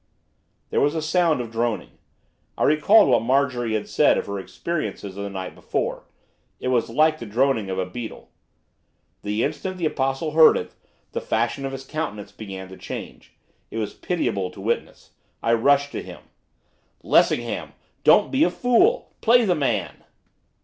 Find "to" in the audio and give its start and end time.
12.69-12.77, 14.49-14.59, 15.91-16.01